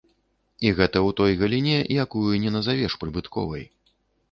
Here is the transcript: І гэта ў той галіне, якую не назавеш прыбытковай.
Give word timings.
І 0.67 0.71
гэта 0.79 0.97
ў 1.07 1.09
той 1.19 1.31
галіне, 1.43 1.77
якую 2.05 2.33
не 2.47 2.55
назавеш 2.57 2.99
прыбытковай. 3.05 3.71